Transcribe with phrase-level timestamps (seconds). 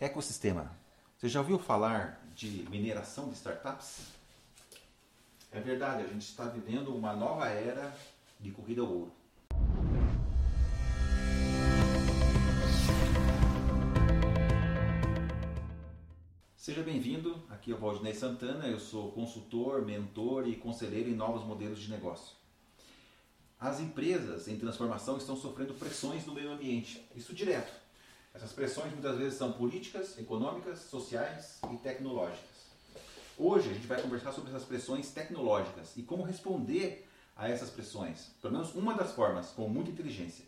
[0.00, 0.70] Ecossistema.
[1.16, 4.12] Você já ouviu falar de mineração de startups?
[5.50, 7.92] É verdade, a gente está vivendo uma nova era
[8.38, 9.12] de corrida ao ouro.
[16.54, 21.44] Seja bem-vindo, aqui é o Valdinei Santana, eu sou consultor, mentor e conselheiro em novos
[21.44, 22.36] modelos de negócio.
[23.58, 27.87] As empresas em transformação estão sofrendo pressões no meio ambiente, isso direto.
[28.38, 32.68] Essas pressões muitas vezes são políticas, econômicas, sociais e tecnológicas.
[33.36, 38.30] Hoje a gente vai conversar sobre essas pressões tecnológicas e como responder a essas pressões,
[38.40, 40.44] pelo menos uma das formas, com muita inteligência.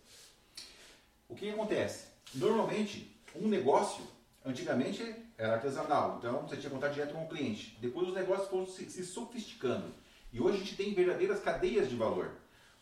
[1.28, 2.06] O que acontece?
[2.34, 4.04] Normalmente, um negócio
[4.44, 5.04] Antigamente
[5.36, 7.76] era artesanal, então você tinha contato direto com o cliente.
[7.78, 9.92] Depois os negócios foram se, se sofisticando.
[10.32, 12.32] E hoje a gente tem verdadeiras cadeias de valor,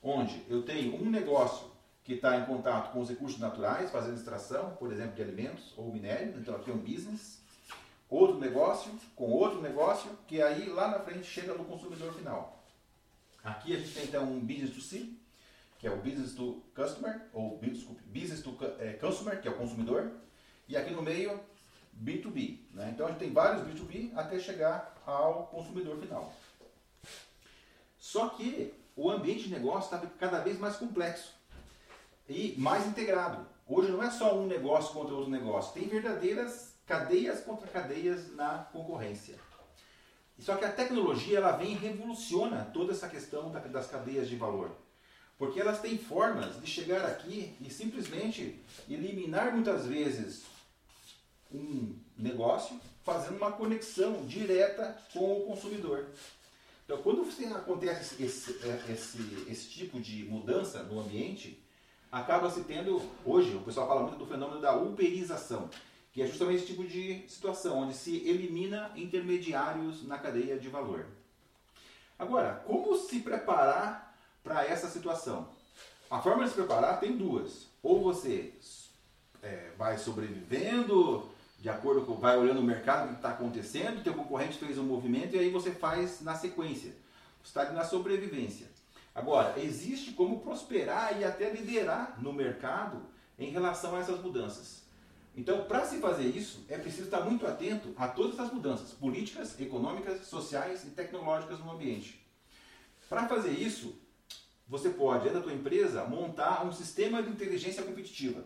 [0.01, 1.67] onde eu tenho um negócio
[2.09, 5.93] que está em contato com os recursos naturais, fazendo extração, por exemplo, de alimentos ou
[5.93, 7.43] minério, então aqui é um business.
[8.09, 12.65] Outro negócio com outro negócio, que aí lá na frente chega no consumidor final.
[13.45, 15.11] Aqui a gente tem então um business to C,
[15.79, 19.59] que é o business to customer, ou desculpe, business to é, consumer, que é o
[19.59, 20.11] consumidor,
[20.67, 21.39] e aqui no meio,
[22.03, 22.61] B2B.
[22.73, 22.91] Né?
[22.95, 26.35] Então a gente tem vários B2B até chegar ao consumidor final.
[27.99, 31.37] Só que o ambiente de negócio está cada vez mais complexo
[32.29, 33.47] e mais integrado.
[33.67, 38.67] Hoje não é só um negócio contra outro negócio, tem verdadeiras cadeias contra cadeias na
[38.73, 39.37] concorrência.
[40.39, 44.71] Só que a tecnologia ela vem e revoluciona toda essa questão das cadeias de valor.
[45.37, 50.45] Porque elas têm formas de chegar aqui e simplesmente eliminar muitas vezes
[51.53, 56.07] um negócio fazendo uma conexão direta com o consumidor.
[56.85, 58.59] Então, quando acontece esse,
[58.91, 61.63] esse, esse tipo de mudança no ambiente,
[62.11, 65.69] acaba se tendo, hoje o pessoal fala muito do fenômeno da uberização,
[66.13, 71.07] que é justamente esse tipo de situação, onde se elimina intermediários na cadeia de valor.
[72.19, 75.49] Agora, como se preparar para essa situação?
[76.11, 77.67] A forma de se preparar tem duas.
[77.83, 78.53] Ou você
[79.43, 81.29] é, vai sobrevivendo
[81.61, 84.85] de acordo com, vai olhando o mercado, o que está acontecendo, teu concorrente fez um
[84.85, 86.93] movimento e aí você faz na sequência.
[87.43, 88.67] Você está na sobrevivência.
[89.19, 93.03] Agora, existe como prosperar e até liderar no mercado
[93.37, 94.85] em relação a essas mudanças.
[95.37, 99.59] Então, para se fazer isso, é preciso estar muito atento a todas essas mudanças políticas,
[99.61, 102.25] econômicas, sociais e tecnológicas no ambiente.
[103.09, 104.01] Para fazer isso,
[104.69, 108.45] você pode, dentro da tua empresa, montar um sistema de inteligência competitiva.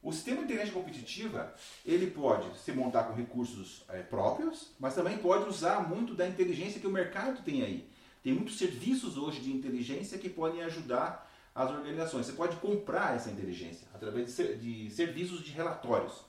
[0.00, 1.52] O sistema de inteligência competitiva,
[1.84, 6.80] ele pode se montar com recursos é, próprios, mas também pode usar muito da inteligência
[6.80, 7.93] que o mercado tem aí.
[8.24, 12.24] Tem muitos serviços hoje de inteligência que podem ajudar as organizações.
[12.24, 16.24] Você pode comprar essa inteligência através de, de serviços de relatórios.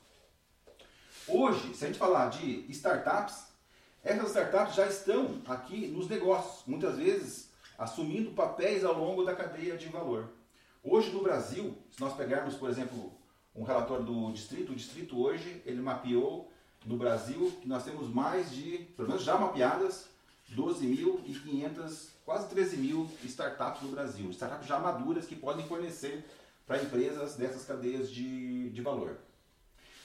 [1.26, 3.46] Hoje, se a gente falar de startups,
[4.04, 9.78] essas startups já estão aqui nos negócios, muitas vezes assumindo papéis ao longo da cadeia
[9.78, 10.30] de valor.
[10.84, 13.14] Hoje no Brasil, se nós pegarmos, por exemplo,
[13.56, 14.74] um relatório do distrito.
[14.74, 16.52] O distrito hoje ele mapeou
[16.86, 20.10] no Brasil que nós temos mais de, pelo menos já mapeadas,
[20.54, 21.65] 12.500,
[22.26, 24.30] quase 13 mil startups no Brasil.
[24.32, 26.26] Startups já maduras que podem fornecer
[26.66, 29.18] para empresas dessas cadeias de, de valor.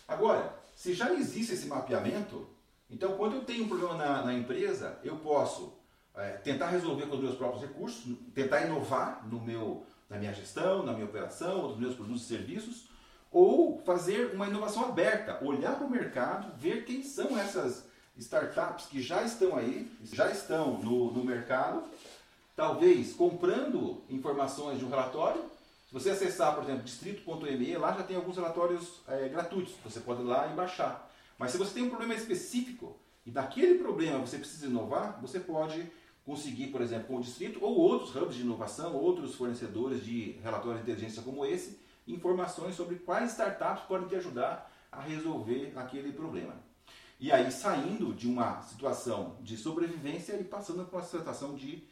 [0.07, 2.47] Agora, se já existe esse mapeamento,
[2.91, 5.73] então quando eu tenho um problema na, na empresa, eu posso
[6.15, 10.83] é, tentar resolver com os meus próprios recursos, tentar inovar no meu, na minha gestão,
[10.83, 12.89] na minha operação, nos meus produtos e serviços,
[13.31, 17.85] ou fazer uma inovação aberta, olhar para o mercado, ver quem são essas
[18.21, 21.85] startups que já estão aí, já estão no, no mercado,
[22.55, 25.43] talvez comprando informações de um relatório.
[25.89, 30.21] Se você acessar, por exemplo, distrito.me, lá já tem alguns relatórios é, gratuitos, você pode
[30.21, 31.11] ir lá e baixar.
[31.39, 35.91] Mas se você tem um problema específico e daquele problema você precisa inovar, você pode
[36.25, 40.85] conseguir, por exemplo, com o distrito ou outros hubs de inovação, outros fornecedores de relatórios
[40.85, 46.55] de inteligência como esse, informações sobre quais startups podem te ajudar a resolver aquele problema.
[47.21, 51.87] E aí, saindo de uma situação de sobrevivência e passando para uma situação de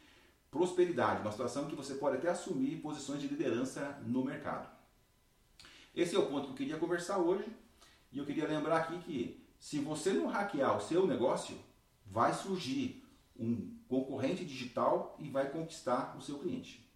[0.49, 4.67] prosperidade, uma situação que você pode até assumir posições de liderança no mercado.
[5.95, 7.45] Esse é o ponto que eu queria conversar hoje.
[8.11, 11.55] E eu queria lembrar aqui que se você não hackear o seu negócio,
[12.07, 13.05] vai surgir
[13.37, 16.88] um concorrente digital e vai conquistar o seu cliente.